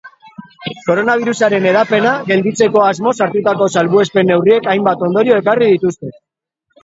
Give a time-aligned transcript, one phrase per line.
[0.85, 6.11] Koronabirusaren hedapena gelditzeko asmoz hartutako salbuespen-neurriek hainbat ondorio ekarri dituzte.